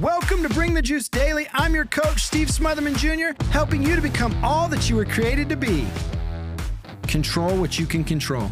Welcome 0.00 0.42
to 0.42 0.48
Bring 0.48 0.74
the 0.74 0.82
Juice 0.82 1.08
Daily. 1.08 1.46
I'm 1.52 1.72
your 1.72 1.84
coach, 1.84 2.24
Steve 2.24 2.48
Smotherman 2.48 2.96
Jr., 2.96 3.40
helping 3.52 3.80
you 3.80 3.94
to 3.94 4.02
become 4.02 4.36
all 4.44 4.66
that 4.70 4.90
you 4.90 4.96
were 4.96 5.04
created 5.04 5.48
to 5.50 5.56
be. 5.56 5.86
Control 7.02 7.56
what 7.56 7.78
you 7.78 7.86
can 7.86 8.02
control. 8.02 8.50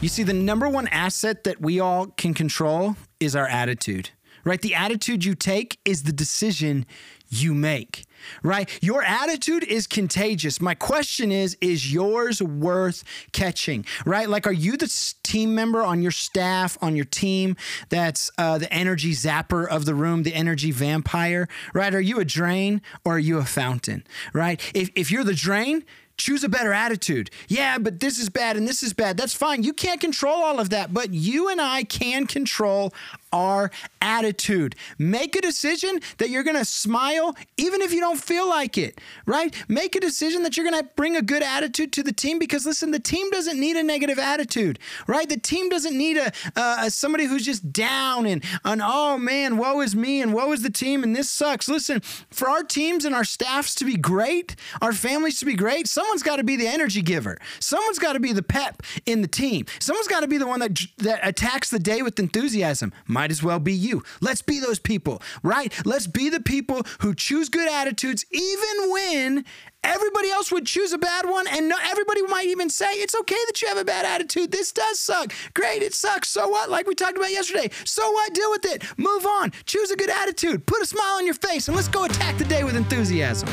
You 0.00 0.08
see, 0.08 0.24
the 0.24 0.32
number 0.32 0.68
one 0.68 0.88
asset 0.88 1.44
that 1.44 1.60
we 1.60 1.78
all 1.78 2.06
can 2.06 2.34
control 2.34 2.96
is 3.20 3.36
our 3.36 3.46
attitude, 3.46 4.10
right? 4.42 4.60
The 4.60 4.74
attitude 4.74 5.24
you 5.24 5.36
take 5.36 5.78
is 5.84 6.02
the 6.02 6.12
decision 6.12 6.86
you 7.28 7.54
make, 7.54 8.06
right? 8.42 8.68
Your 8.82 9.02
attitude 9.02 9.64
is 9.64 9.86
contagious. 9.86 10.60
My 10.60 10.74
question 10.74 11.30
is, 11.30 11.56
is 11.60 11.92
yours 11.92 12.42
worth 12.42 13.04
catching, 13.32 13.84
right? 14.04 14.28
Like, 14.28 14.46
are 14.46 14.52
you 14.52 14.76
the 14.76 15.14
team 15.22 15.54
member 15.54 15.82
on 15.82 16.02
your 16.02 16.10
staff, 16.10 16.78
on 16.80 16.96
your 16.96 17.04
team 17.04 17.56
that's 17.88 18.30
uh, 18.38 18.58
the 18.58 18.72
energy 18.72 19.12
zapper 19.12 19.68
of 19.68 19.84
the 19.84 19.94
room, 19.94 20.22
the 20.22 20.34
energy 20.34 20.70
vampire, 20.70 21.48
right? 21.74 21.94
Are 21.94 22.00
you 22.00 22.20
a 22.20 22.24
drain 22.24 22.80
or 23.04 23.16
are 23.16 23.18
you 23.18 23.38
a 23.38 23.44
fountain, 23.44 24.04
right? 24.32 24.60
If, 24.74 24.90
if 24.94 25.10
you're 25.10 25.24
the 25.24 25.34
drain, 25.34 25.84
choose 26.18 26.44
a 26.44 26.48
better 26.48 26.72
attitude. 26.72 27.30
Yeah, 27.46 27.78
but 27.78 28.00
this 28.00 28.18
is 28.18 28.28
bad 28.28 28.56
and 28.56 28.68
this 28.68 28.82
is 28.82 28.92
bad. 28.92 29.16
That's 29.16 29.34
fine. 29.34 29.62
You 29.62 29.72
can't 29.72 30.00
control 30.00 30.42
all 30.42 30.60
of 30.60 30.70
that, 30.70 30.92
but 30.92 31.14
you 31.14 31.48
and 31.48 31.60
I 31.60 31.84
can 31.84 32.26
control 32.26 32.92
our 33.32 33.70
attitude. 34.02 34.74
Make 34.98 35.36
a 35.36 35.40
decision 35.40 36.00
that 36.18 36.28
you're 36.28 36.42
going 36.42 36.56
to 36.56 36.64
smile 36.64 37.17
even 37.56 37.82
if 37.82 37.92
you 37.92 38.00
don't 38.00 38.20
feel 38.20 38.48
like 38.48 38.78
it, 38.78 39.00
right? 39.26 39.54
Make 39.68 39.96
a 39.96 40.00
decision 40.00 40.42
that 40.42 40.56
you're 40.56 40.68
going 40.68 40.80
to 40.80 40.88
bring 40.96 41.16
a 41.16 41.22
good 41.22 41.42
attitude 41.42 41.92
to 41.94 42.02
the 42.02 42.12
team 42.12 42.38
because 42.38 42.66
listen, 42.66 42.90
the 42.90 43.00
team 43.00 43.30
doesn't 43.30 43.58
need 43.58 43.76
a 43.76 43.82
negative 43.82 44.18
attitude, 44.18 44.78
right? 45.06 45.28
The 45.28 45.38
team 45.38 45.68
doesn't 45.68 45.96
need 45.96 46.16
a, 46.16 46.90
somebody 46.90 47.26
who's 47.26 47.44
just 47.44 47.72
down 47.72 48.26
and, 48.26 48.44
and 48.64 48.80
oh 48.84 49.18
man, 49.18 49.56
woe 49.56 49.80
is 49.80 49.94
me 49.94 50.20
and 50.22 50.32
woe 50.32 50.52
is 50.52 50.62
the 50.62 50.70
team 50.70 51.02
and 51.02 51.14
this 51.14 51.30
sucks. 51.30 51.68
Listen, 51.68 52.00
for 52.30 52.48
our 52.48 52.62
teams 52.62 53.04
and 53.04 53.14
our 53.14 53.24
staffs 53.24 53.74
to 53.76 53.84
be 53.84 53.96
great, 53.96 54.56
our 54.80 54.92
families 54.92 55.38
to 55.40 55.46
be 55.46 55.54
great, 55.54 55.86
someone's 55.86 56.22
got 56.22 56.36
to 56.36 56.44
be 56.44 56.56
the 56.56 56.66
energy 56.66 57.02
giver. 57.02 57.38
Someone's 57.60 57.98
got 57.98 58.14
to 58.14 58.20
be 58.20 58.32
the 58.32 58.42
pep 58.42 58.82
in 59.06 59.22
the 59.22 59.28
team. 59.28 59.66
Someone's 59.78 60.08
got 60.08 60.20
to 60.20 60.28
be 60.28 60.38
the 60.38 60.46
one 60.46 60.60
that 60.60 60.78
that 60.98 61.20
attacks 61.22 61.70
the 61.70 61.78
day 61.78 62.02
with 62.02 62.18
enthusiasm 62.18 62.92
might 63.06 63.30
as 63.30 63.42
well 63.42 63.58
be 63.58 63.72
you. 63.72 64.02
Let's 64.20 64.42
be 64.42 64.60
those 64.60 64.78
people, 64.78 65.22
right? 65.42 65.72
Let's 65.86 66.06
be 66.06 66.28
the 66.28 66.40
people 66.40 66.82
who 67.08 67.14
choose 67.14 67.48
good 67.48 67.70
attitudes 67.70 68.26
even 68.30 68.92
when 68.92 69.42
everybody 69.82 70.28
else 70.28 70.52
would 70.52 70.66
choose 70.66 70.92
a 70.92 70.98
bad 70.98 71.24
one 71.24 71.46
and 71.48 71.66
no, 71.66 71.76
everybody 71.84 72.20
might 72.22 72.46
even 72.46 72.68
say 72.68 72.84
it's 72.96 73.14
okay 73.14 73.38
that 73.46 73.62
you 73.62 73.68
have 73.68 73.78
a 73.78 73.84
bad 73.84 74.04
attitude. 74.04 74.52
This 74.52 74.72
does 74.72 75.00
suck. 75.00 75.32
Great 75.54 75.82
it 75.82 75.94
sucks. 75.94 76.28
So 76.28 76.48
what? 76.48 76.68
Like 76.68 76.86
we 76.86 76.94
talked 76.94 77.16
about 77.16 77.30
yesterday. 77.30 77.70
So 77.84 78.10
what? 78.10 78.34
Deal 78.34 78.50
with 78.50 78.66
it. 78.66 78.84
Move 78.98 79.24
on. 79.24 79.52
Choose 79.64 79.90
a 79.90 79.96
good 79.96 80.10
attitude. 80.10 80.66
Put 80.66 80.82
a 80.82 80.86
smile 80.86 81.16
on 81.16 81.24
your 81.24 81.34
face 81.34 81.68
and 81.68 81.74
let's 81.74 81.88
go 81.88 82.04
attack 82.04 82.36
the 82.36 82.44
day 82.44 82.62
with 82.62 82.76
enthusiasm. 82.76 83.48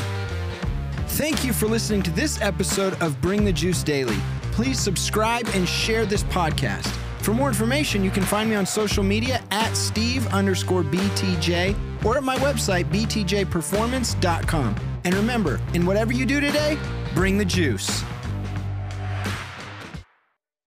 Thank 1.08 1.45
you 1.45 1.53
for 1.53 1.67
listening 1.67 2.03
to 2.03 2.12
this 2.12 2.42
episode 2.42 3.02
of 3.02 3.22
bring 3.22 3.45
the 3.45 3.53
juice 3.53 3.84
daily. 3.84 4.17
Please 4.52 4.81
subscribe 4.81 5.47
and 5.53 5.66
share 5.66 6.06
this 6.06 6.23
podcast 6.23 6.94
for 7.26 7.34
more 7.34 7.48
information, 7.48 8.04
you 8.04 8.12
can 8.12 8.22
find 8.22 8.48
me 8.48 8.56
on 8.56 8.68
social 8.68 9.04
media 9.04 9.42
at 9.50 9.76
Steve 9.76 10.28
underscore 10.28 10.84
BTJ 10.84 11.76
or 12.06 12.18
at 12.18 12.23
my 12.23 12.36
website, 12.38 12.86
btjperformance.com. 12.92 14.76
And 15.04 15.14
remember, 15.16 15.59
in 15.73 15.88
whatever 15.88 16.14
you 16.14 16.28
do 16.28 16.40
today, 16.40 16.78
bring 17.16 17.40
the 17.40 17.46
juice. 17.46 18.03